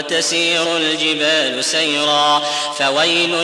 وتسير 0.00 0.76
الجبال 0.76 1.64
سيرا 1.64 2.42
فويل 2.78 3.34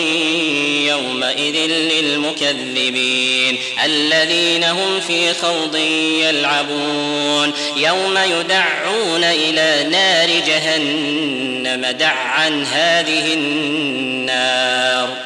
يومئذ 0.88 1.56
للمكذبين 1.70 3.58
الذين 3.84 4.64
هم 4.64 5.00
في 5.00 5.34
خوض 5.34 5.76
يلعبون. 6.20 7.52
يوم 7.76 8.18
يدعون 8.18 9.24
إلى 9.24 9.88
نار 9.90 10.28
جهنم 10.46 11.86
دعا 11.86 12.66
هذه 12.72 13.34
النار. 13.34 15.25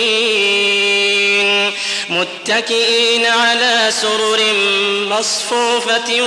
متكئين 2.21 3.25
على 3.25 3.91
سرر 4.01 4.39
مصفوفة 5.09 6.23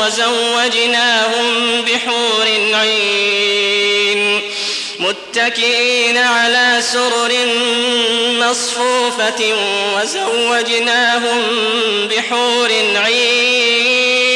وزوجناهم 0.00 1.82
بحور 1.82 2.46
عين. 2.74 4.40
متكئين 4.98 6.16
على 6.16 6.82
سرر 6.92 7.32
مصفوفة 8.40 9.54
وزوجناهم 9.96 11.42
بحور 12.10 12.72
عين. 12.96 14.35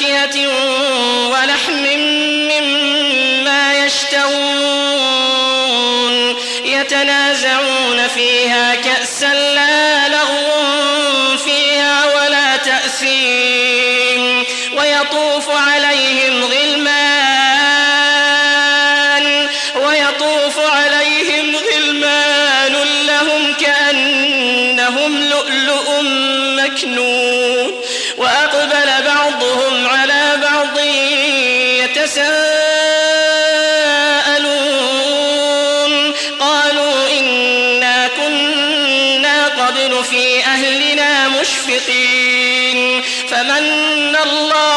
بفاكهة 0.00 0.48
ولحم 1.28 1.84
مما 2.50 3.84
يشتهون 3.84 5.20
يتنازعون 6.64 8.08
فيها 8.14 8.74
كأسا 8.74 9.34
لا 9.34 10.08
لغو 10.08 11.36
فيها 11.36 12.06
ولا 12.14 12.56
تأثيم 12.56 14.44
ويطوف 14.72 15.50
عليهم 15.50 16.44
غلمان 16.44 17.10
ويطوف 19.76 20.58
عليهم 20.58 21.56
غلمان 21.56 22.72
لهم 23.06 23.54
كأنهم 23.54 25.22
لؤلؤ 25.22 26.02
مكنون 26.56 27.80
وأقبل 28.16 28.99
في 40.02 40.44
أهلنا 40.44 41.28
مشفقين 41.28 43.02
فمن 43.28 44.16
الله 44.16 44.69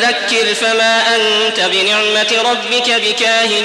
فذكر 0.00 0.54
فما 0.54 1.16
أنت 1.16 1.60
بنعمة 1.60 2.50
ربك 2.50 2.90
بكاهن 2.90 3.64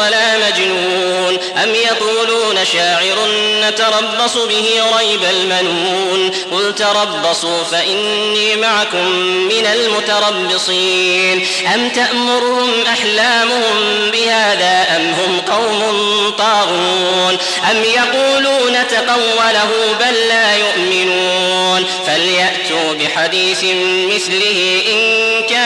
ولا 0.00 0.38
مجنون. 0.38 1.38
أم 1.62 1.74
يقولون 1.74 2.64
شاعر 2.72 3.28
نتربص 3.62 4.36
به 4.36 4.66
ريب 4.98 5.24
المنون. 5.24 6.30
قل 6.52 6.74
تربصوا 6.74 7.64
فإني 7.64 8.56
معكم 8.56 9.08
من 9.26 9.66
المتربصين. 9.66 11.46
أم 11.74 11.88
تأمرهم 11.88 12.70
أحلامهم 12.86 14.10
بهذا 14.12 14.86
أم 14.96 15.10
هم 15.10 15.40
قوم 15.40 15.80
طاغون؟ 16.38 17.38
أم 17.70 17.84
يقولون 17.84 18.88
تقوله 18.88 19.70
بل 20.00 20.28
لا 20.28 20.56
يؤمنون. 20.56 21.86
فليأتوا 22.06 22.92
بحديث 22.92 23.64
مثله 24.14 24.82
إن 24.92 25.26
كان 25.48 25.65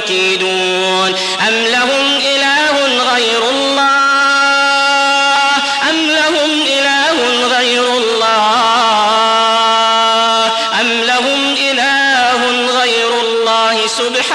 المكيدون 0.01 1.15
أم 1.47 1.53
لهم 1.71 2.10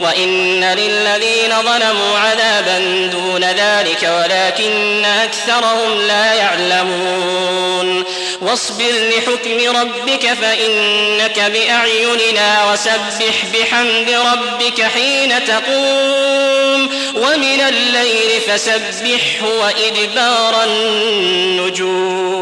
وإن 0.00 0.64
للذين 0.64 1.54
ظلموا 1.62 2.18
عذابا 2.18 2.78
دون 3.12 3.44
ذلك 3.44 4.02
ولكن 4.02 5.04
أكثرهم 5.04 6.00
لا 6.08 6.34
يعلمون 6.34 8.04
واصبر 8.40 8.92
لحكم 9.16 9.76
ربك 9.76 10.34
فإنك 10.34 11.40
بأعيننا 11.40 12.72
وسبح 12.72 13.44
بحمد 13.54 14.10
ربك 14.10 14.82
حين 14.82 15.44
تقوم 15.44 16.88
ومن 17.14 17.60
الليل 17.60 18.40
فسبحه 18.48 19.46
وإدبار 19.60 20.64
النجوم 20.64 22.38